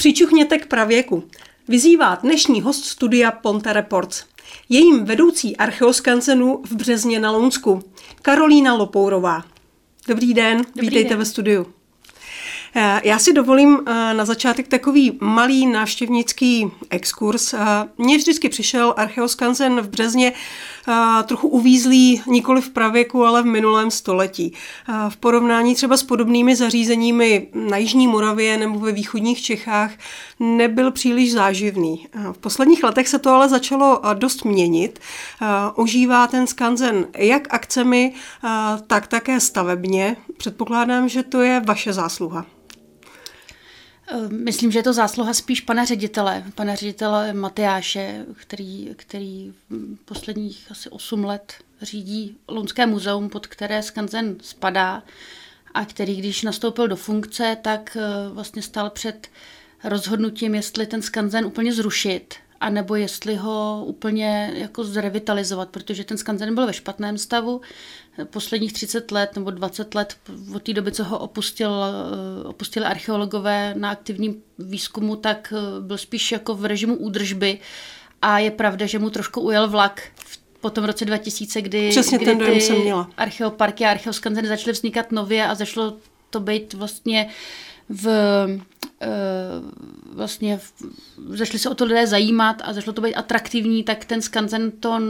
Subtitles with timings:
[0.00, 1.24] Přičuchněte k pravěku.
[1.68, 4.24] Vyzývá dnešní host studia Ponte Reports.
[4.68, 7.82] Jejím vedoucí archeoskancenu v Březně na Lounsku,
[8.22, 9.44] Karolína Lopourová.
[10.08, 11.18] Dobrý den, Dobrý vítejte den.
[11.18, 11.66] ve studiu.
[12.76, 17.54] Eh, já si dovolím eh, na začátek takový malý návštěvnický exkurs.
[17.54, 17.58] Eh,
[17.98, 20.32] mně vždycky přišel Archeoskanzen v Březně
[21.26, 24.52] trochu uvízlý nikoli v pravěku, ale v minulém století.
[25.08, 29.90] V porovnání třeba s podobnými zařízeními na Jižní Moravě nebo ve východních Čechách
[30.40, 32.06] nebyl příliš záživný.
[32.32, 34.98] V posledních letech se to ale začalo dost měnit.
[35.74, 38.12] Ožívá ten skanzen jak akcemi,
[38.86, 40.16] tak také stavebně.
[40.36, 42.46] Předpokládám, že to je vaše zásluha.
[44.10, 49.52] Ehm, myslím, že je to zásluha spíš pana ředitele, pana ředitele Matyáše, který, který
[50.04, 55.02] posledních asi 8 let řídí Lounské muzeum, pod které Skanzen spadá
[55.74, 59.28] a který, když nastoupil do funkce, tak eh, vlastně stal před
[59.84, 66.16] rozhodnutím, jestli ten Skanzen úplně zrušit a nebo jestli ho úplně jako zrevitalizovat, protože ten
[66.18, 67.60] skanzen byl ve špatném stavu.
[68.24, 70.16] Posledních 30 let nebo 20 let
[70.54, 75.98] od té doby, co ho opustil, eh, opustili archeologové na aktivním výzkumu, tak eh, byl
[75.98, 77.58] spíš jako v režimu údržby
[78.22, 80.02] a je pravda, že mu trošku ujel vlak
[80.60, 83.10] po tom roce 2000, kdy, Přesně kdy ten ty jsem měla.
[83.16, 85.96] archeoparky a archeoskanzeny začaly vznikat nově a zašlo
[86.30, 87.28] to být vlastně
[87.88, 88.06] v
[90.12, 90.60] vlastně
[91.28, 95.00] zašli se o to lidé zajímat a zašlo to být atraktivní, tak ten skanzen to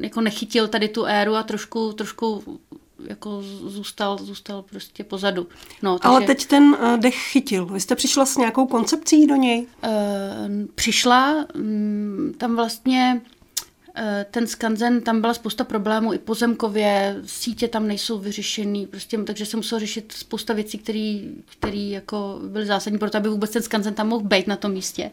[0.00, 2.58] jako nechytil tady tu éru a trošku, trošku
[3.04, 5.46] jako zůstal, zůstal prostě pozadu.
[5.82, 7.66] No, takže, Ale teď ten uh, dech chytil.
[7.66, 9.66] Vy jste přišla s nějakou koncepcí do něj?
[9.84, 9.90] Uh,
[10.74, 13.39] přišla, um, tam vlastně Eh,
[14.30, 19.56] ten skanzen, tam byla spousta problémů i pozemkově, sítě tam nejsou vyřešený, prostě, takže se
[19.56, 24.08] muselo řešit spousta věcí, které jako byly zásadní pro to, aby vůbec ten skanzen tam
[24.08, 25.10] mohl být na tom místě.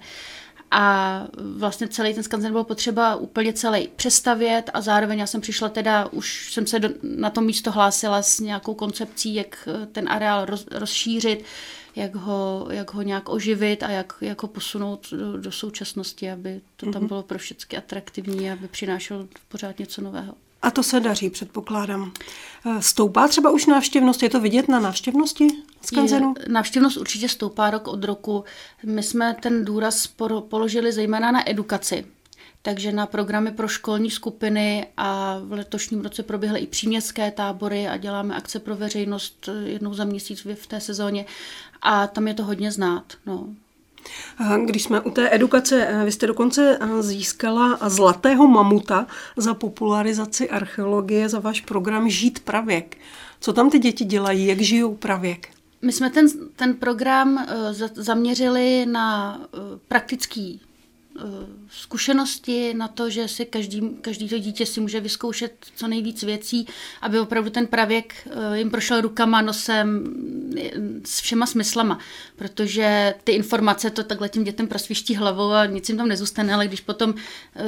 [0.71, 5.69] A vlastně celý ten skanzen byl potřeba úplně celý přestavět a zároveň já jsem přišla
[5.69, 10.09] teda, už jsem se do, na to místo hlásila s nějakou koncepcí, jak eh, ten
[10.09, 11.43] areál roz, rozšířit,
[11.97, 16.61] jak ho, jak ho nějak oživit a jak, jak ho posunout do, do současnosti, aby
[16.75, 17.07] to tam mhm.
[17.07, 20.33] bylo pro všechny atraktivní, aby přinášel pořád něco nového.
[20.61, 22.11] A to se daří, předpokládám.
[22.65, 24.23] Eh, stoupá třeba už návštěvnost?
[24.23, 25.47] Je to vidět na návštěvnosti
[25.81, 26.35] z kanzenu?
[26.39, 28.43] Je, návštěvnost určitě stoupá rok od roku.
[28.83, 30.07] My jsme ten důraz
[30.49, 32.05] položili zejména na edukaci.
[32.61, 37.97] Takže na programy pro školní skupiny a v letošním roce proběhly i příměstské tábory a
[37.97, 41.25] děláme akce pro veřejnost eh, jednou za měsíc v té sezóně
[41.81, 43.03] a tam je to hodně znát.
[43.25, 43.47] No.
[44.65, 49.07] Když jsme u té edukace, eh, vy jste dokonce eh, získala zlatého mamuta
[49.37, 52.97] za popularizaci archeologie za váš program Žít pravěk.
[53.39, 55.49] Co tam ty děti dělají, jak žijou pravěk?
[55.81, 57.45] My jsme ten, ten program
[57.95, 59.39] zaměřili na
[59.87, 60.61] praktický
[61.69, 66.67] zkušenosti na to, že si každý, každý to dítě si může vyzkoušet co nejvíc věcí,
[67.01, 70.13] aby opravdu ten pravěk eh, jim prošel rukama, nosem,
[70.57, 70.71] eh,
[71.05, 71.99] s všema smyslama,
[72.35, 76.67] protože ty informace to takhle tím dětem prosviští hlavou a nic jim tam nezůstane, ale
[76.67, 77.13] když potom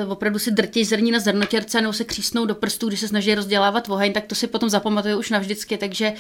[0.08, 3.90] opravdu si drtějí zrní na zrnotěrce nebo se křísnou do prstů, když se snaží rozdělávat
[3.90, 6.14] oheň, tak to si potom zapamatuje už navždycky, takže,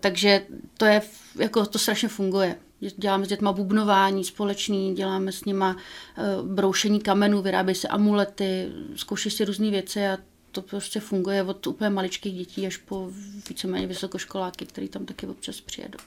[0.00, 0.42] takže
[0.76, 1.02] to je,
[1.38, 2.56] jako to strašně funguje.
[2.96, 5.76] Děláme s dětma bubnování společný, děláme s nima
[6.18, 10.18] eh, broušení kamenů, vyrábí se amulety, zkouší si různé věci a
[10.52, 13.10] to prostě funguje od úplně maličkých dětí až po
[13.48, 15.98] víceméně vysokoškoláky, který tam taky občas přijedou.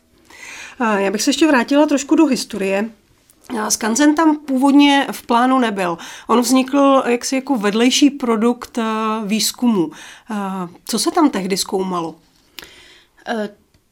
[0.97, 2.89] Já bych se ještě vrátila trošku do historie.
[3.69, 5.97] Skanzen tam původně v plánu nebyl.
[6.27, 8.83] On vznikl jaksi jako vedlejší produkt eh,
[9.25, 9.91] výzkumu.
[10.85, 12.15] Co se tam tehdy zkoumalo?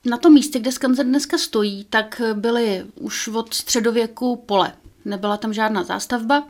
[0.05, 4.73] Na tom místě, kde skanzen dneska stojí, tak byly už od středověku pole.
[5.05, 6.47] Nebyla tam žádná zástavba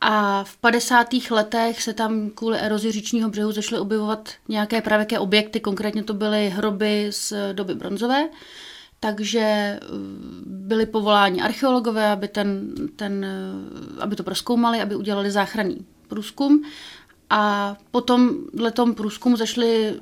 [0.00, 1.08] a v 50.
[1.30, 6.48] letech se tam kvůli erozi říčního břehu začaly objevovat nějaké pravěké objekty, konkrétně to byly
[6.48, 8.28] hroby z doby bronzové,
[9.00, 9.78] takže eh,
[10.46, 16.64] byli povoláni archeologové, aby, ten, ten, eh, aby to proskoumali, aby udělali záchranný průzkum
[17.30, 19.94] a po tomhle průzkumu začali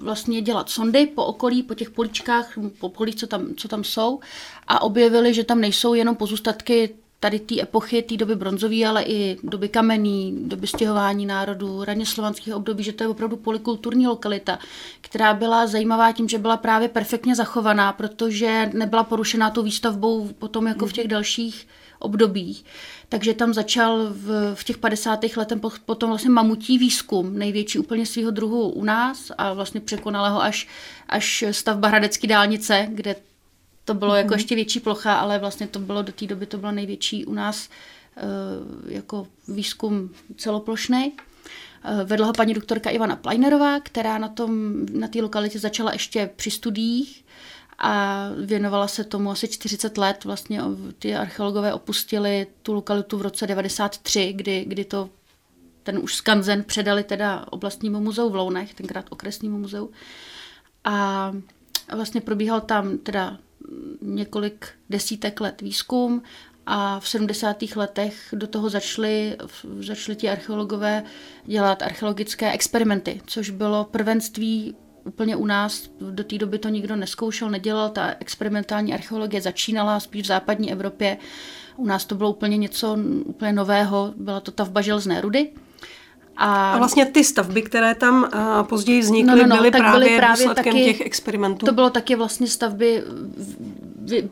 [0.00, 4.20] vlastně dělat sondy po okolí, po těch políčkách, po polích, co tam, co tam jsou.
[4.68, 6.94] A objevili, že tam nejsou jenom pozůstatky
[7.24, 12.54] tady té epochy, té doby bronzové, ale i doby kamenný, doby stěhování národů, raně slovanských
[12.54, 14.58] období, že to je opravdu polikulturní lokalita,
[15.00, 20.66] která byla zajímavá tím, že byla právě perfektně zachovaná, protože nebyla porušená tou výstavbou potom
[20.66, 21.68] jako v těch dalších
[21.98, 22.64] obdobích.
[23.08, 25.20] Takže tam začal v, v těch 50.
[25.36, 30.42] letech potom vlastně mamutí výzkum, největší úplně svého druhu u nás a vlastně překonala ho
[30.42, 30.68] až,
[31.08, 33.16] až stavba Hradecké dálnice, kde
[33.84, 34.16] to bylo mm-hmm.
[34.16, 34.38] jako mhm.
[34.38, 37.68] ještě větší plocha, ale vlastně to bylo do té doby to bylo největší u nás
[38.16, 41.12] uh, jako výzkum celoplošný.
[41.12, 46.30] Uh, vedla ho paní doktorka Ivana Plajnerová, která na tom na té lokalitě začala ještě
[46.36, 47.24] při studiích
[47.78, 50.24] a věnovala se tomu asi 40 let.
[50.24, 50.60] Vlastně
[50.98, 55.10] ty archeologové opustili tu lokalitu v roce 93, kdy, kdy to
[55.82, 59.90] ten už skanzen předali teda oblastnímu muzeu v Lounech, tenkrát okresnímu muzeu.
[60.84, 61.32] A
[61.96, 63.38] vlastně probíhal tam teda
[64.02, 66.22] několik desítek let výzkum
[66.66, 67.62] a v 70.
[67.76, 69.36] letech do toho začali,
[69.80, 71.02] začali ti archeologové
[71.44, 75.90] dělat archeologické experimenty, což bylo prvenství úplně u nás.
[76.10, 77.90] Do té doby to nikdo neskoušel, nedělal.
[77.90, 81.18] Ta experimentální archeologie začínala spíš v západní Evropě.
[81.76, 84.14] U nás to bylo úplně něco úplně nového.
[84.16, 85.50] Byla to ta železné rudy.
[86.36, 90.00] A, a vlastně ty stavby, které tam uh, později vznikly, no, no, no, byly, právě
[90.00, 91.66] byly právě důsledkem taky, těch experimentů.
[91.66, 93.02] To bylo taky vlastně stavby,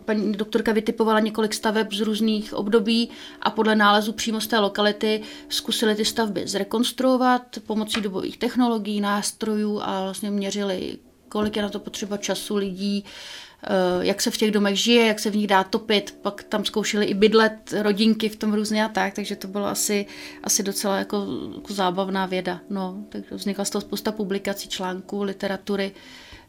[0.04, 3.10] paní doktorka vytipovala několik staveb z různých období
[3.43, 9.81] a podle nálezu přímo z té lokality zkusili ty stavby zrekonstruovat pomocí dobových technologií, nástrojů
[9.82, 13.51] a vlastně měřili, kolik je na to potřeba času lidí, Eh,
[14.00, 17.06] jak se v těch domech žije, jak se v nich dá topit, pak tam zkoušeli
[17.06, 20.06] i bydlet rodinky v tom různě a tak, takže to bylo asi,
[20.44, 22.61] asi docela jako, jako zábavná věda.
[22.70, 25.93] No, tak vznikla z toho spousta publikací, článků, literatury,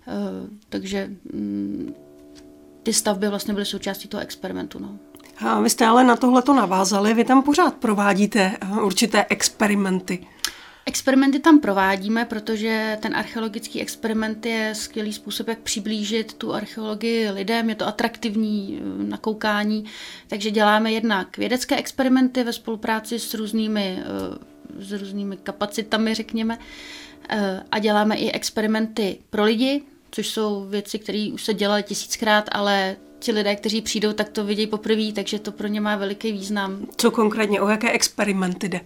[0.07, 0.11] eh,
[0.69, 1.95] takže mm,
[2.83, 4.79] ty stavby vlastně byly součástí toho experimentu.
[4.79, 4.97] No.
[5.37, 10.27] A vy jste ale na tohle to navázali, vy tam pořád provádíte eh, určité experimenty.
[10.85, 17.69] Experimenty tam provádíme, protože ten archeologický experiment je skvělý způsob, jak přiblížit tu archeologii lidem,
[17.69, 19.85] je to atraktivní eh, na koukání,
[20.27, 26.57] takže děláme jednak vědecké experimenty ve spolupráci s různými, eh, s různými kapacitami, řekněme,
[27.29, 29.81] eh, a děláme i experimenty pro lidi,
[30.11, 34.43] což jsou věci, které už se dělaly tisíckrát, ale ti lidé, kteří přijdou, tak to
[34.43, 36.87] vidějí poprvé, takže to pro ně má veliký význam.
[36.97, 38.81] Co konkrétně, o jaké experimenty jde?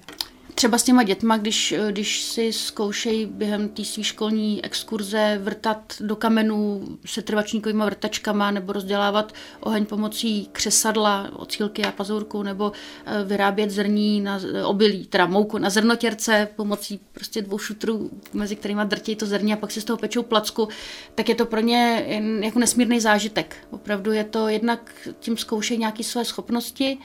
[0.57, 6.15] Třeba s těma dětma, když, když si zkoušejí během té své školní exkurze vrtat do
[6.15, 12.71] kamenů se trvačníkovými vrtačkama nebo rozdělávat oheň pomocí křesadla, ocílky a pazourku nebo
[13.06, 18.81] eh, vyrábět zrní na obilí, teda mouku na zrnotěrce pomocí prostě dvou šutrů, mezi kterými
[18.86, 20.68] drtějí to zrní a pak si z toho pečou placku,
[21.15, 22.06] tak je to pro ně
[22.44, 23.56] jako nesmírný zážitek.
[23.71, 27.01] Opravdu je to jednak tím zkoušejí nějaké své schopnosti, Eh,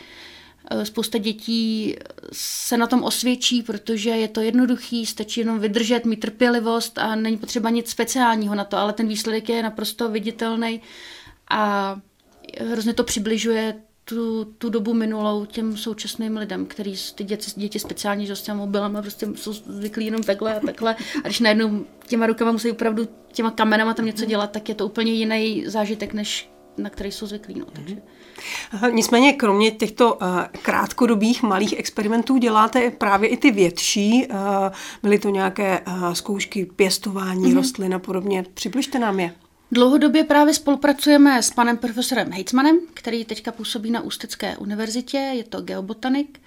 [0.83, 1.97] spousta dětí
[2.33, 7.37] se na tom osvědčí, protože je to jednoduchý, stačí jenom vydržet, mít trpělivost a není
[7.37, 10.81] potřeba nic speciálního na to, ale ten výsledek je naprosto viditelný
[11.51, 11.97] a
[12.61, 13.75] hrozně to přibližuje
[14.05, 18.59] tu, tu dobu minulou těm současným lidem, který ty děti, děti speciálně že s těma
[18.59, 20.97] mobilama prostě jsou zvyklí jenom takhle a takhle.
[21.25, 24.87] A když najednou těma rukama musí opravdu těma kamenama tam něco dělat, tak je to
[24.87, 27.55] úplně jiný zážitek, než na který jsou zvyklí.
[27.59, 27.97] No, takže.
[28.91, 34.27] Nicméně kromě těchto uh, krátkodobých malých experimentů děláte právě i ty větší.
[34.27, 34.37] Uh,
[35.03, 37.55] byly to nějaké uh, zkoušky pěstování mm-hmm.
[37.55, 38.45] rostlin a podobně.
[38.55, 39.35] Přibližte nám je.
[39.73, 45.61] Dlouhodobě právě spolupracujeme s panem profesorem Heitzmanem, který teďka působí na Ústecké univerzitě, je to
[45.61, 46.41] geobotanik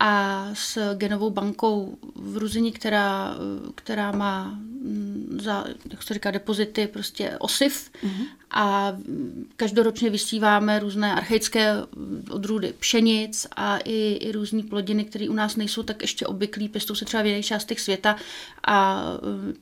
[0.00, 3.34] a s genovou bankou v Ruzini, která,
[3.74, 8.26] která má mm, za, jak se říká, depozity prostě osiv mm-hmm.
[8.50, 8.96] a
[9.56, 11.74] každoročně vysíváme různé archaické
[12.30, 16.94] odrůdy pšenic a i, i různé plodiny, které u nás nejsou tak ještě obvyklí, pěstou
[16.94, 18.16] se třeba v jiných částech světa
[18.66, 19.54] a mm,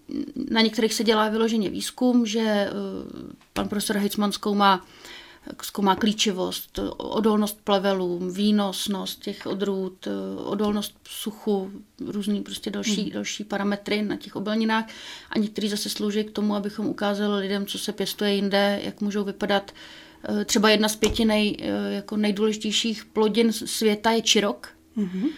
[0.50, 4.86] na některých se dělá vyloženě výzkum, že mm, pan profesor Heitzman zkoumá
[5.62, 11.70] zkoumá klíčivost, odolnost plevelům, výnosnost těch odrůd, odolnost suchu,
[12.00, 13.10] různý prostě další, hmm.
[13.10, 14.84] další parametry na těch obilninách
[15.30, 19.24] a některý zase slouží k tomu, abychom ukázali lidem, co se pěstuje jinde, jak můžou
[19.24, 19.72] vypadat.
[20.40, 24.68] Eh, třeba jedna z pěti nej, eh, jako nejdůležitějších plodin světa je čirok.
[24.96, 25.28] Hmm.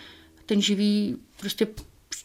[0.47, 1.67] Ten živý prostě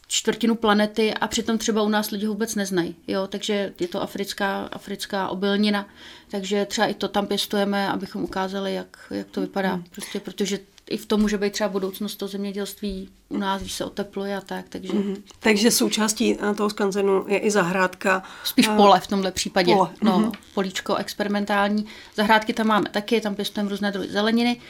[0.08, 2.96] čtvrtinu planety a přitom třeba u nás lidi vůbec neznají.
[3.08, 3.26] Jo?
[3.26, 5.88] Takže je to africká, africká obilnina,
[6.30, 9.72] takže třeba i to tam pěstujeme, abychom ukázali, jak, jak to vypadá.
[9.72, 9.84] Hmm.
[9.90, 10.58] Prostě protože
[10.90, 14.40] i v tom může být třeba budoucnost toho zemědělství u nás, když se otepluje a
[14.40, 14.64] tak.
[14.68, 15.16] Takže, mm-hmm.
[15.40, 18.22] takže součástí eh, toho skanzenu je i zahrádka.
[18.44, 19.74] Spíš eh, pole v tomhle případě.
[19.74, 19.90] Pole.
[20.02, 20.32] No, mm-hmm.
[20.54, 21.86] Políčko experimentální.
[22.14, 24.56] Zahrádky tam máme taky, tam pěstujeme různé druhy zeleniny.
[24.56, 24.62] Uh,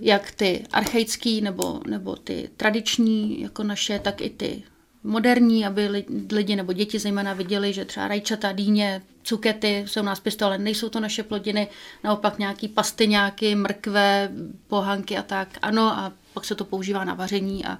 [0.00, 4.62] jak ty archaický nebo, nebo ty tradiční, jako naše, tak i ty
[5.04, 10.20] moderní, aby lidi nebo děti zejména viděli, že třeba rajčata, dýně, cukety jsou u nás
[10.20, 11.68] pěsto, ale nejsou to naše plodiny,
[12.04, 14.30] naopak nějaký pastyňáky, mrkve,
[14.66, 15.48] pohanky a tak.
[15.62, 17.78] Ano, a pak se to používá na vaření a,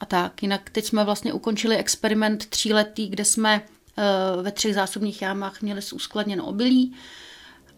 [0.00, 0.42] a tak.
[0.42, 5.80] Jinak teď jsme vlastně ukončili experiment tříletý, kde jsme uh, ve třech zásobních jámách měli
[5.92, 6.94] uskladněno obilí,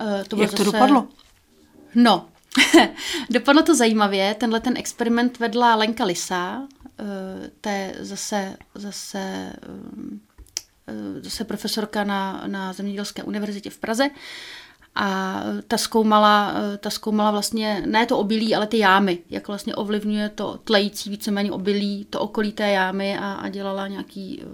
[0.00, 0.64] Uh, to Jak to zase...
[0.64, 1.08] dopadlo?
[1.94, 2.28] No,
[3.30, 4.34] dopadlo to zajímavě.
[4.34, 6.66] Tenhle ten experiment vedla Lenka Lisa, uh,
[7.60, 14.10] to je zase, zase, uh, zase profesorka na, na Zemědělské univerzitě v Praze.
[14.94, 20.28] A ta zkoumala, ta zkoumala vlastně ne to obilí, ale ty jámy, jak vlastně ovlivňuje
[20.28, 24.46] to tlející víceméně obilí, to okolí té jámy a, a dělala nějaký eh,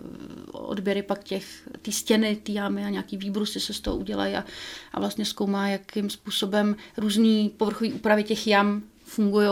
[0.52, 4.45] odběry pak těch, ty stěny, ty jámy a nějaký výbrusy se z toho udělají a,
[4.92, 9.49] a vlastně zkoumá, jakým způsobem různý povrchový úpravy těch jam fungují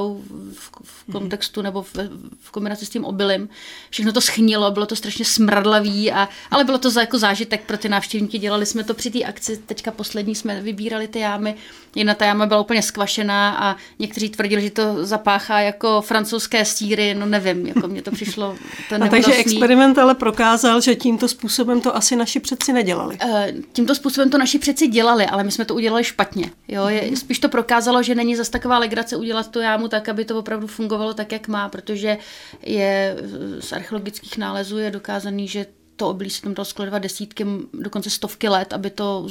[0.53, 1.95] v, v kontextu nebo v,
[2.41, 3.49] v kombinaci s tím obilím.
[3.91, 7.79] Všechno to schnilo, bylo to strašně smradlavý, a, ale bylo to za, jako zážitek pro
[7.79, 8.39] ty návštěvníky.
[8.39, 11.55] Dělali jsme to při té akci, teďka poslední jsme vybírali ty jámy.
[11.95, 17.15] Jedna ta jáma byla úplně skvašená a někteří tvrdili, že to zapáchá jako francouzské síry,
[17.15, 18.57] no nevím, jako mně to přišlo
[18.89, 23.19] to a takže experiment ale prokázal, že tímto způsobem to asi naši předci nedělali.
[23.25, 26.51] Uh, tímto způsobem to naši předci dělali, ale my jsme to udělali špatně.
[26.69, 26.89] Jo?
[26.89, 30.25] Je, spíš to prokázalo, že není zas taková legrace udělat udělat tu jámu tak, aby
[30.25, 32.19] to opravdu fungovalo tak, jak má, protože
[32.63, 33.17] je
[33.61, 38.49] z archeologických nálezů je dokázaný, že to obilí se tam dalo skladovat desítky, dokonce stovky
[38.49, 39.29] let, aby, to,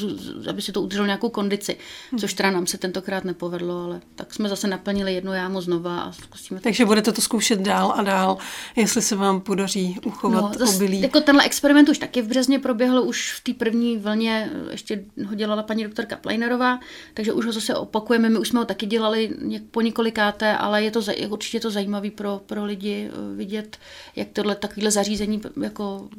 [0.49, 1.77] aby si to udrželo nějakou kondici,
[2.11, 2.19] hmm.
[2.19, 6.11] což teda nám se tentokrát nepovedlo, ale tak jsme zase naplnili jednu jámu znova a
[6.11, 6.59] zkusíme.
[6.59, 6.87] Takže to.
[6.87, 8.37] budete to zkoušet dál a dál,
[8.75, 11.01] jestli se vám podaří uchovat no, zase, obilí.
[11.01, 15.35] Jako tenhle experiment už taky v březně proběhl, už v té první vlně ještě ho
[15.35, 16.79] dělala paní doktorka Pleinerová,
[17.13, 19.35] takže už ho zase opakujeme, my už jsme ho taky dělali
[19.71, 23.77] po několikáté, ale je to určitě to zajímavé pro, pro lidi eh, vidět,
[24.15, 26.09] jak tohle takovéhle zařízení jako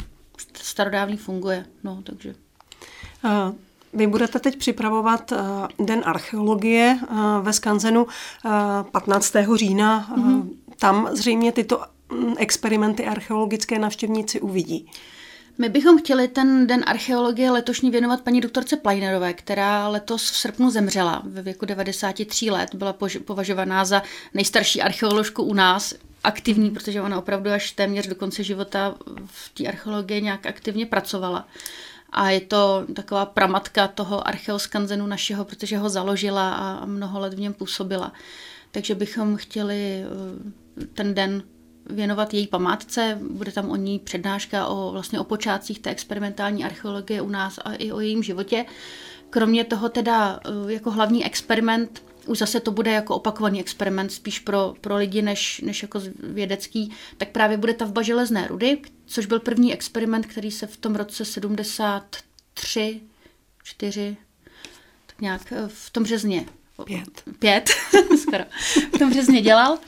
[0.62, 1.66] starodávný funguje.
[1.84, 2.34] No, takže.
[3.92, 5.32] Vy budete teď připravovat
[5.78, 6.98] Den archeologie
[7.42, 8.06] ve Skanzenu
[8.90, 9.34] 15.
[9.54, 10.08] října.
[10.16, 10.48] Mm-hmm.
[10.78, 14.90] Tam zřejmě tyto mm, experimenty archeologické navštěvníci uvidí.
[15.58, 20.70] My bychom chtěli ten den archeologie letošní věnovat paní doktorce Plajnerové, která letos v srpnu
[20.70, 22.74] zemřela ve věku 93 let.
[22.74, 24.02] Byla považovaná za
[24.34, 25.94] nejstarší archeoložku u nás,
[26.24, 28.94] aktivní, protože ona opravdu až téměř do konce života
[29.26, 31.48] v té archeologii nějak aktivně pracovala.
[32.12, 37.40] A je to taková pramatka toho archeoskanzenu našeho, protože ho založila a mnoho let v
[37.40, 38.12] něm působila.
[38.70, 41.42] Takže bychom chtěli eh, ten den
[41.90, 43.18] věnovat její památce.
[43.30, 47.74] Bude tam o ní přednáška o, vlastně o počátcích té experimentální archeologie u nás a
[47.74, 48.64] i o jejím životě.
[49.30, 54.38] Kromě toho teda eh, jako hlavní experiment už zase to bude jako opakovaný experiment, spíš
[54.38, 59.26] pro, pro lidi než, než jako vědecký, tak právě bude ta vba železné rudy, což
[59.26, 63.00] byl první experiment, který se v tom roce 73,
[63.62, 64.16] 4,
[65.06, 66.46] tak nějak eh, v tom březně.
[66.84, 67.22] Pět.
[67.38, 67.70] Pět,
[68.22, 68.44] skoro.
[68.94, 69.78] V tom březně dělal.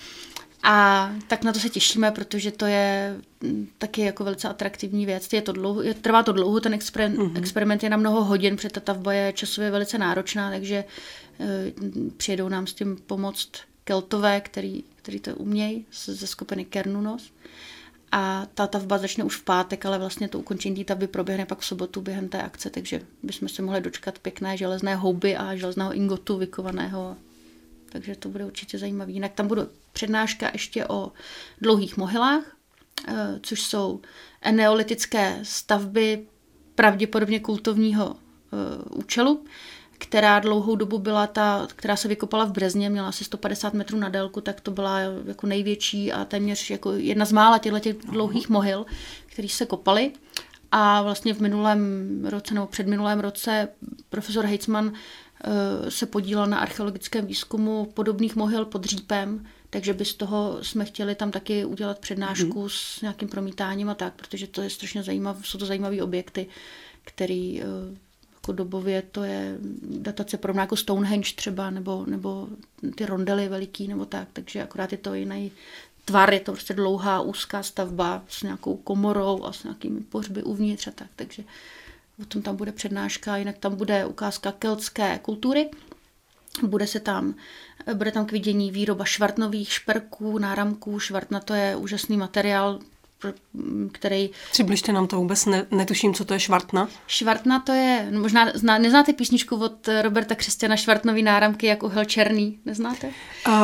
[0.62, 5.32] A tak na to se těšíme, protože to je mm, taky jako velice atraktivní věc.
[5.32, 7.38] Je to dlouho, je, trvá to dlouho, ten exper, mm-hmm.
[7.38, 10.84] experiment je na mnoho hodin, protože ta tavba je časově velice náročná, takže e,
[12.16, 13.50] přijedou nám s tím pomoct
[13.84, 17.32] keltové, který, který to umějí ze skupiny Kernunos.
[18.12, 21.58] A ta tavba začne už v pátek, ale vlastně to ukončení té tavby proběhne pak
[21.58, 25.92] v sobotu během té akce, takže bychom se mohli dočkat pěkné železné houby a železného
[25.92, 27.16] ingotu vykovaného
[27.88, 29.12] takže to bude určitě zajímavé.
[29.12, 31.12] Jinak tam bude přednáška ještě o
[31.61, 32.57] dlouhých mohylách,
[33.09, 34.00] eh, což jsou
[34.50, 36.26] neolitické stavby
[36.75, 39.45] pravděpodobně kultovního eh, účelu,
[39.99, 44.09] která dlouhou dobu byla ta, která se vykopala v Brezně, měla asi 150 metrů na
[44.09, 48.49] délku, tak to byla jako největší a téměř jako jedna z mála těchto těch dlouhých
[48.49, 48.87] mohyl,
[49.26, 50.12] které se kopaly.
[50.73, 51.80] A vlastně v minulém
[52.28, 53.68] roce nebo předminulém roce
[54.09, 54.92] profesor Heitzman
[55.88, 61.14] se podílel na archeologickém výzkumu podobných mohyl pod Řípem, takže by z toho jsme chtěli
[61.14, 62.68] tam taky udělat přednášku mm.
[62.68, 66.47] s nějakým promítáním a tak, protože to je strašně zajímavé, jsou to zajímavé objekty,
[67.04, 67.64] který eh,
[68.35, 72.49] jako dobově to je datace podobná jako Stonehenge třeba, nebo, nebo
[72.95, 75.52] ty rondely veliký, nebo tak, takže akorát je to jiný
[76.04, 80.87] tvar, je to prostě dlouhá, úzká stavba s nějakou komorou a s nějakými pohřby uvnitř
[80.87, 81.47] a tak, takže o
[82.26, 85.70] tom tam bude přednáška, jinak tam bude ukázka keltské kultury.
[86.62, 87.34] Bude se tam,
[87.94, 91.00] bude tam k vidění výroba švartnových šperků, náramků.
[91.00, 92.80] Švartna to je úžasný materiál,
[93.92, 94.30] který...
[94.52, 96.88] Přibližte nám to vůbec, ne, netuším, co to je švartna.
[97.06, 102.04] Švartna to je, no možná zná, neznáte písničku od Roberta Křesťana Švartnový náramky jako uhel
[102.04, 103.06] černý, neznáte?
[103.06, 103.54] Uh,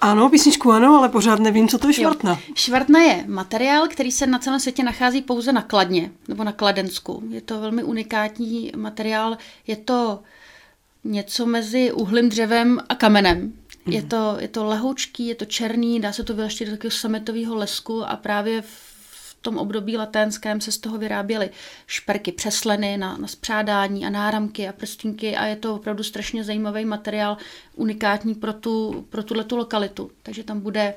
[0.00, 2.30] ano, písničku ano, ale pořád nevím, co to je švartna.
[2.30, 2.54] Jo.
[2.54, 7.22] Švartna je materiál, který se na celém světě nachází pouze na Kladně, nebo na Kladensku.
[7.30, 10.22] Je to velmi unikátní materiál, je to
[11.04, 13.52] něco mezi uhlým dřevem a kamenem.
[13.86, 14.08] Je mhm.
[14.08, 18.04] to, je to lehoučký, je to černý, dá se to vyleštit do takového sametového lesku
[18.04, 18.93] a právě v
[19.44, 21.50] tom období laténském se z toho vyráběly
[21.86, 26.84] šperky přesleny na, na spřádání a náramky a prstínky a je to opravdu strašně zajímavý
[26.84, 27.36] materiál,
[27.74, 30.10] unikátní pro, tu, pro tuto lokalitu.
[30.22, 30.94] Takže tam bude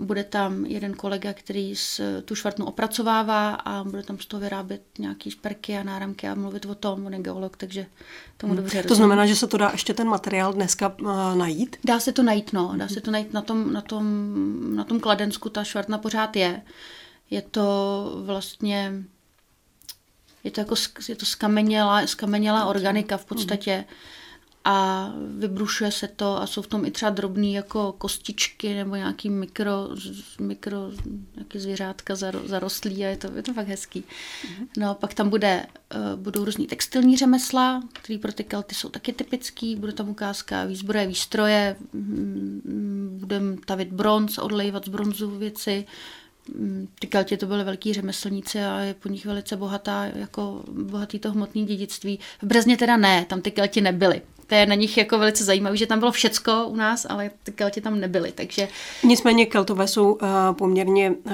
[0.00, 4.82] bude tam jeden kolega, který s, tu švartnu opracovává a bude tam z toho vyrábět
[4.98, 7.86] nějaký šperky a náramky a mluvit o tom, on je geolog, takže
[8.36, 8.62] tomu hmm.
[8.62, 8.96] dobře To rozumím.
[8.96, 11.76] znamená, že se to dá ještě ten materiál dneska uh, najít?
[11.84, 12.74] Dá se to najít, no.
[12.76, 14.06] Dá se to najít na tom, na tom,
[14.76, 16.62] na tom Kladensku, ta švartna pořád je.
[17.30, 19.04] Je to vlastně
[20.44, 20.74] je to jako
[21.08, 23.84] je to skamenělá, skamenělá organika v podstatě.
[24.64, 29.30] A vybrušuje se to a jsou v tom i třeba drobné jako kostičky nebo nějaký
[29.30, 29.88] mikro,
[30.40, 30.90] mikro
[31.34, 32.14] nějaký zvířátka
[32.46, 34.04] zarostlý a je to, je to fakt hezký.
[34.76, 39.12] No pak tam bude, eh, budou různý textilní řemesla, který pro ty kelty jsou taky
[39.12, 46.19] typický, bude tam ukázka výzbroje, výstroje, mm, budeme tavit bronz, odlejvat z bronzu věci, mm,
[46.98, 51.32] ty kelti to byly velký řemeslníci a je po nich velice bohatá, jako bohatý to
[51.32, 52.18] hmotný dědictví.
[52.42, 55.76] V Brezně teda ne, tam ty kelti nebyly to je na nich jako velice zajímavé,
[55.76, 58.68] že tam bylo všecko u nás, ale ty kelti tam nebyly, takže...
[59.04, 60.18] Nicméně keltové jsou uh,
[60.52, 61.32] poměrně uh,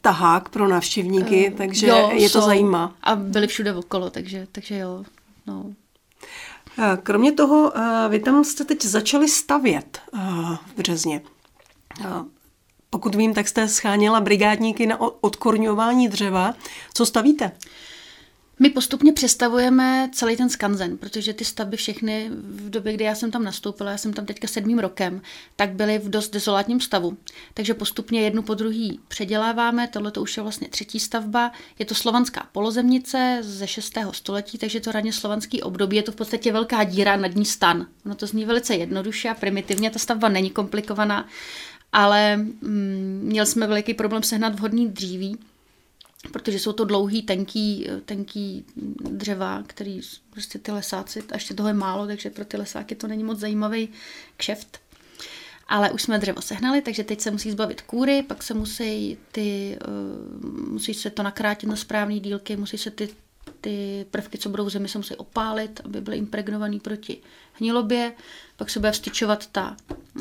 [0.00, 2.96] tahák pro návštěvníky, uh, takže jo, je to zajímá.
[3.02, 5.04] A byli všude okolo, takže, takže jo,
[5.46, 5.72] no.
[7.02, 7.72] Kromě toho,
[8.08, 10.00] vy tam jste teď začali stavět
[10.66, 11.20] v Březně.
[12.94, 16.54] Pokud vím, tak jste scháněla brigádníky na odkorňování dřeva.
[16.94, 17.52] Co stavíte?
[18.58, 23.30] My postupně přestavujeme celý ten skanzen, protože ty stavby všechny v době, kdy já jsem
[23.30, 25.22] tam nastoupila, já jsem tam teďka sedmým rokem,
[25.56, 27.16] tak byly v dost dezolátním stavu.
[27.54, 31.52] Takže postupně jednu po druhý předěláváme, tohle to už je vlastně třetí stavba.
[31.78, 33.98] Je to slovanská polozemnice ze 6.
[34.10, 35.96] století, takže to raně slovanský období.
[35.96, 37.86] Je to v podstatě velká díra nad ní stan.
[38.04, 41.28] No to zní velice jednoduše a primitivně, ta stavba není komplikovaná,
[41.94, 45.38] ale mm, měli jsme veliký problém sehnat vhodný dříví,
[46.32, 48.64] protože jsou to dlouhý, tenký, tenký
[49.10, 53.06] dřeva, který prostě ty lesáci, a ještě toho je málo, takže pro ty lesáky to
[53.06, 53.88] není moc zajímavý
[54.36, 54.80] kšeft.
[55.68, 59.78] Ale už jsme dřevo sehnali, takže teď se musí zbavit kůry, pak se musí ty,
[59.88, 63.08] uh, musí se to nakrátit na správné dílky, musí se ty,
[63.60, 67.18] ty prvky, co budou v zemi, se musí opálit, aby byly impregnovaný proti
[67.60, 68.12] hnilobě,
[68.56, 69.76] pak se bude vstyčovat ta,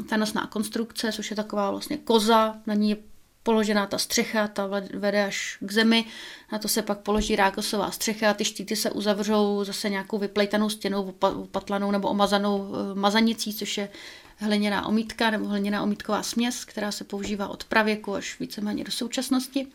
[0.10, 2.98] ta nosná konstrukce, což je taková vlastně koza, na ní je
[3.44, 6.06] položená ta střecha, ta vede až k zemi,
[6.52, 10.70] na to se pak položí rákosová střecha a ty štíty se uzavřou zase nějakou vyplejtanou
[10.70, 13.90] stěnou, opatlanou nebo omazanou eh, mazanicí, což je
[14.38, 19.68] hliněná omítka nebo hliněná omítková směs, která se používá od pravěku až víceméně do současnosti.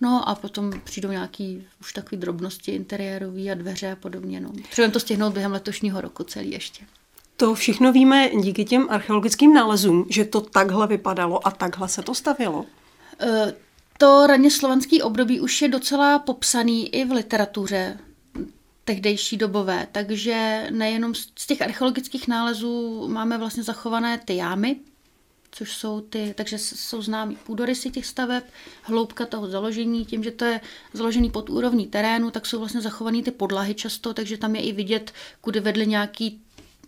[0.00, 4.40] No a potom přijdou nějaký už takové drobnosti interiérový a dveře a podobně.
[4.40, 4.50] No.
[4.70, 6.84] Třeba to stihnout během letošního roku celý ještě.
[7.36, 12.14] To všechno víme díky těm archeologickým nálezům, že to takhle vypadalo a takhle se to
[12.14, 12.66] stavělo.
[13.20, 13.54] E,
[13.98, 17.98] to raně slovanský období už je docela popsaný i v literatuře
[18.84, 24.76] tehdejší dobové, takže nejenom z těch archeologických nálezů máme vlastně zachované ty jámy,
[25.56, 28.44] což jsou ty, takže jsou známí půdorysy těch staveb,
[28.82, 30.60] hloubka toho založení, tím, že to je
[30.92, 34.72] založený pod úrovní terénu, tak jsou vlastně zachované ty podlahy často, takže tam je i
[34.72, 36.40] vidět, kudy vedly nějaký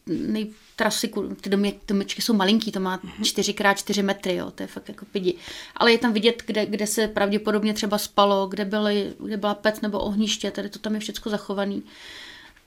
[0.06, 4.88] nej, trasy, ty domy, domečky jsou malinký, to má 4x4 metry, jo, to je fakt
[4.88, 5.34] jako pidi.
[5.76, 9.80] Ale je tam vidět, kde, kde se pravděpodobně třeba spalo, kde, byly, kde byla pec
[9.80, 11.82] nebo ohniště, tady to tam je všechno zachovaný.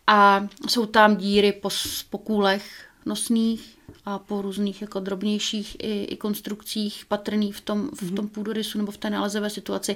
[0.07, 1.69] A jsou tam díry po,
[2.09, 8.15] po kůlech nosných a po různých jako drobnějších i, i konstrukcích patrných v tom, v
[8.15, 9.95] tom půdorysu nebo v té nálezové situaci.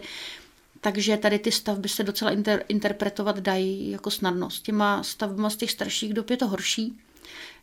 [0.82, 4.50] Takže tady ty stavby se docela inter, interpretovat dají jako snadno.
[4.50, 6.98] S těma stavbama z těch starších dob je to horší,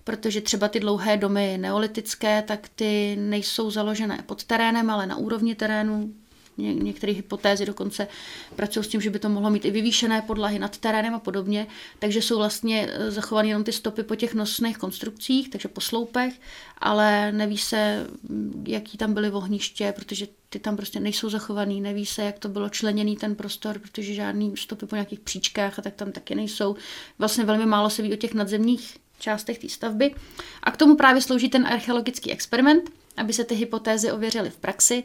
[0.04, 5.54] protože třeba ty dlouhé domy neolitické, tak ty nejsou založené pod terénem, ale na úrovni
[5.54, 6.14] terénu.
[6.58, 8.08] Ně, některé hypotézy dokonce
[8.56, 11.66] pracují s tím, že by to mohlo mít i vyvýšené podlahy nad terénem a podobně,
[11.98, 16.34] takže jsou vlastně eh, zachovány jenom ty stopy po těch nosných konstrukcích, takže po sloupech,
[16.78, 22.06] ale neví se, mm, jaký tam byly ohniště, protože ty tam prostě nejsou zachovaný, neví
[22.06, 25.94] se, jak to bylo členěný ten prostor, protože žádný stopy po nějakých příčkách a tak
[25.94, 26.76] tam taky nejsou.
[27.18, 30.14] Vlastně velmi málo se ví o těch nadzemních částech té stavby.
[30.62, 35.04] A k tomu právě slouží ten archeologický experiment, aby se ty hypotézy ověřily v praxi,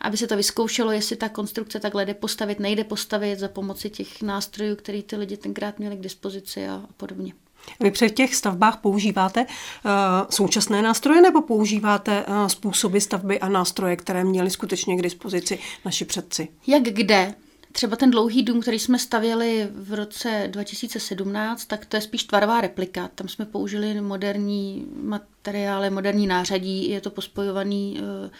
[0.00, 4.22] aby se to vyzkoušelo, jestli ta konstrukce takhle jde postavit, nejde postavit za pomoci těch
[4.22, 7.32] nástrojů, které ty lidi tenkrát měli k dispozici a podobně.
[7.80, 9.90] Vy při těch stavbách používáte uh,
[10.30, 16.04] současné nástroje nebo používáte uh, způsoby stavby a nástroje, které měli skutečně k dispozici naši
[16.04, 16.48] předci?
[16.66, 17.34] Jak kde?
[17.72, 22.60] Třeba ten dlouhý dům, který jsme stavěli v roce 2017, tak to je spíš tvarová
[22.60, 23.08] replika.
[23.14, 28.30] Tam jsme použili moderní materiály, moderní nářadí, je to pospojovaný eh,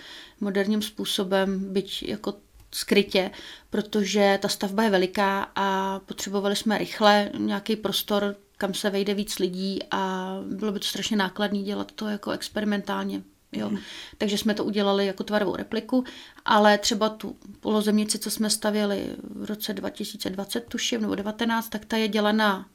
[0.41, 2.35] moderním způsobem, byť jako
[2.73, 3.31] skrytě,
[3.71, 9.39] protože ta stavba je veliká a potřebovali jsme rychle nějaký prostor, kam se vejde víc
[9.39, 13.23] lidí a bylo by to strašně nákladné dělat to jako experimentálně.
[13.53, 13.69] Jo.
[13.69, 13.79] Hmm.
[14.19, 16.05] Takže jsme to udělali jako tvarovou repliku,
[16.45, 21.97] ale třeba tu polozemnici, co jsme stavěli v roce 2020, tuším, nebo 19, tak ta
[21.97, 22.67] je dělaná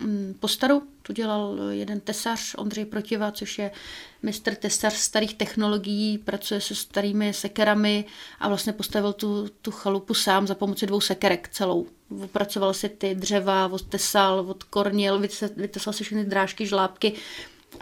[0.00, 0.82] mm, postaru.
[1.02, 3.70] Tu dělal jeden tesař, Ondřej Protiva, což je
[4.22, 8.04] mistr tesař starých technologií, pracuje se starými sekerami
[8.40, 11.86] a vlastně postavil tu, tu chalupu sám za pomoci dvou sekerek celou.
[12.24, 15.22] Opracoval si ty dřeva, odtesal, odkornil,
[15.56, 17.12] vytesal si všechny drážky, žlábky,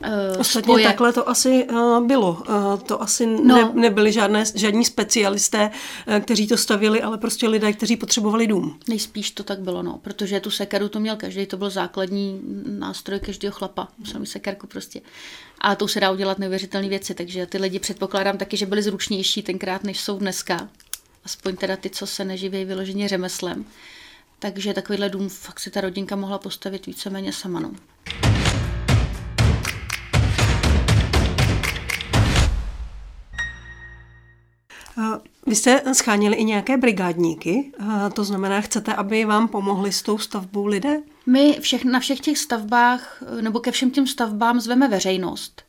[0.03, 0.85] Uh, Ostatně spoje.
[0.85, 2.43] takhle to asi uh, bylo.
[2.49, 3.57] Uh, to asi no.
[3.57, 5.71] ne, nebyli žádné, žádní specialisté,
[6.09, 8.79] uh, kteří to stavili, ale prostě lidé, kteří potřebovali dům.
[8.89, 13.21] Nejspíš to tak bylo, no, protože tu sekeru to měl každý, to byl základní nástroj
[13.21, 15.01] každého chlapa, samý sekerku prostě.
[15.61, 19.43] A to se dá udělat neuvěřitelné věci, takže ty lidi předpokládám taky, že byli zručnější
[19.43, 20.69] tenkrát, než jsou dneska.
[21.25, 23.65] Aspoň teda ty, co se neživí vyloženě řemeslem.
[24.39, 27.61] Takže takovýhle dům fakt si ta rodinka mohla postavit víceméně sama.
[27.61, 27.71] No.
[35.47, 37.73] Vy jste schánili i nějaké brigádníky,
[38.13, 41.01] to znamená, chcete, aby vám pomohli s tou stavbou lidé?
[41.27, 45.63] My všech, na všech těch stavbách, nebo ke všem těm stavbám zveme veřejnost.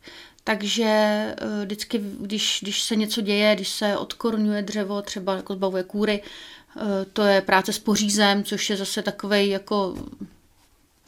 [0.44, 5.82] Takže eh, vždycky, když, když se něco děje, když se odkorňuje dřevo, třeba jako zbavuje
[5.82, 6.80] kůry, eh,
[7.12, 9.94] to je práce s pořízem, což je zase takový jako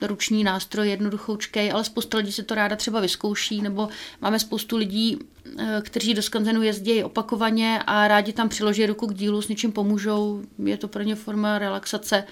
[0.03, 3.89] ruční nástroj, jednoduchoučkej, ale spousta lidí se to ráda třeba vyzkouší, nebo
[4.21, 5.19] máme spoustu lidí,
[5.59, 9.73] eh, kteří do skanzenu jezdí opakovaně a rádi tam přiloží ruku k dílu, s něčím
[9.73, 12.25] pomůžou, je to pro ně forma relaxace.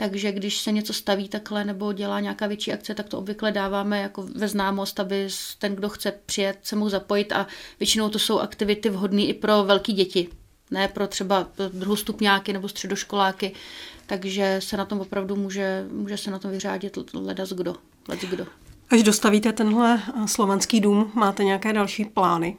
[0.00, 4.00] Takže když se něco staví takhle nebo dělá nějaká větší akce, tak to obvykle dáváme
[4.00, 5.28] jako ve známost, aby
[5.58, 7.46] ten, kdo chce přijet, se mohl zapojit a
[7.80, 10.28] většinou to jsou aktivity vhodné i pro velké děti,
[10.70, 13.52] ne pro třeba druhostupňáky nebo středoškoláky,
[14.08, 17.74] takže se na tom opravdu může, může se na tom vyřádit ledas kdo,
[18.08, 18.46] let kdo.
[18.90, 22.56] Až dostavíte tenhle eh, slovanský dům, máte nějaké další plány?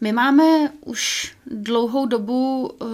[0.00, 2.84] My máme už dlouhou dobu eh,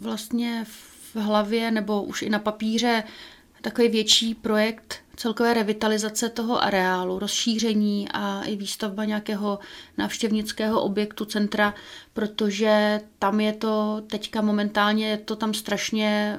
[0.00, 0.64] vlastně
[1.12, 3.04] v hlavě nebo už i na papíře
[3.60, 9.58] takový větší projekt celkové revitalizace toho areálu, rozšíření a i výstavba nějakého
[9.98, 11.74] návštěvnického objektu centra,
[12.12, 16.38] protože tam je to teďka momentálně, je to tam strašně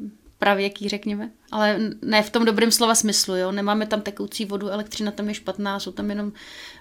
[0.00, 3.52] uh, pravěký, řekněme ale ne v tom dobrém slova smyslu, jo.
[3.52, 6.32] Nemáme tam tekoucí vodu, elektřina tam je špatná, jsou tam jenom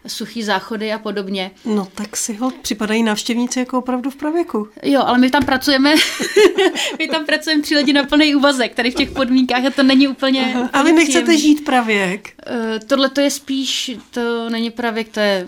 [0.08, 1.52] suchý záchody a podobně.
[1.65, 4.67] No tak si ho připadají návštěvníci jako opravdu v pravěku.
[4.84, 5.95] Jo, ale my tam pracujeme,
[6.99, 10.08] my tam pracujeme tři lidi na plný úvazek, tady v těch podmínkách a to není
[10.08, 10.54] úplně...
[10.56, 10.69] Aha.
[10.73, 11.41] A vy nechcete příjemný.
[11.41, 12.34] žít pravěk?
[12.52, 15.47] Uh, tohle to je spíš, to není pravěk, to je,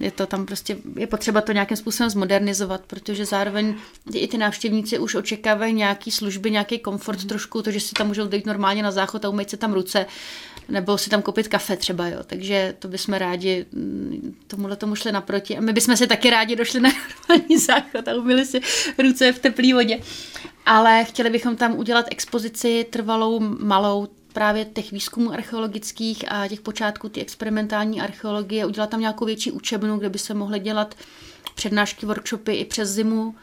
[0.00, 3.74] je to tam prostě, je potřeba to nějakým způsobem zmodernizovat, protože zároveň
[4.14, 7.28] i ty návštěvníci už očekávají nějaký služby, nějaký komfort mm.
[7.28, 10.06] trošku, to, že si tam můžou dojít normálně na záchod a umýt si tam ruce,
[10.68, 12.18] nebo si tam koupit kafe třeba, jo.
[12.26, 15.56] Takže to bychom rádi mm, tomuhle tomu šli naproti.
[15.56, 16.90] A my bychom si taky rádi došli na
[17.28, 18.60] normální záchod a umyli si
[18.98, 20.00] ruce v teplé vodě.
[20.66, 27.08] Ale chtěli bychom tam udělat expozici trvalou, malou, právě těch výzkumů archeologických a těch počátků
[27.08, 30.94] ty experimentální archeologie, udělat tam nějakou větší učebnu, kde by se mohly dělat
[31.54, 33.34] přednášky, workshopy i přes zimu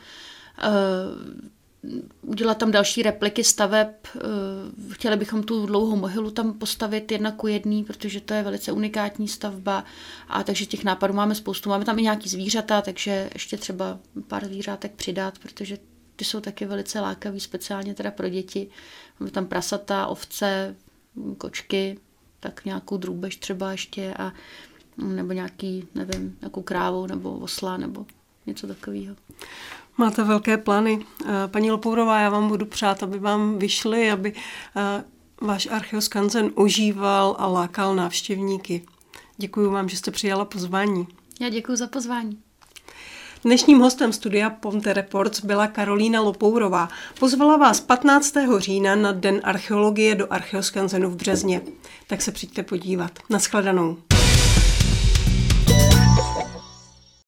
[0.57, 0.63] eh,
[2.21, 3.87] udělat tam další repliky staveb.
[4.15, 4.19] Eh,
[4.93, 9.27] chtěli bychom tu dlouhou mohylu tam postavit jedna ku jedný, protože to je velice unikátní
[9.27, 9.83] stavba.
[10.27, 11.69] A takže těch nápadů máme spoustu.
[11.69, 15.77] Máme tam i nějaký zvířata, takže ještě třeba pár zvířátek přidat, protože
[16.15, 18.67] ty jsou taky velice lákavý, speciálně teda pro děti.
[19.19, 20.75] Máme tam prasata, ovce,
[21.37, 21.99] kočky,
[22.39, 24.33] tak nějakou drůbež třeba ještě a
[24.97, 28.05] nebo nějaký, nevím, nějakou krávu nebo osla nebo
[28.45, 29.15] něco takového.
[29.97, 31.05] Máte velké plány.
[31.25, 34.33] Eh, paní Lopourová, já vám budu přát, aby vám vyšly, aby
[34.75, 35.03] eh,
[35.41, 38.85] váš Archeoskanzen užíval a lákal návštěvníky.
[39.37, 41.07] Děkuji vám, že jste přijala pozvání.
[41.39, 42.37] Já děkuji za pozvání.
[43.43, 46.89] Dnešním hostem studia Ponte Reports byla Karolína Lopourová.
[47.19, 48.33] Pozvala vás 15.
[48.57, 51.61] října na Den archeologie do Archeoskanzenu v Březně.
[52.07, 53.19] Tak se přijďte podívat.
[53.29, 53.97] Naschledanou.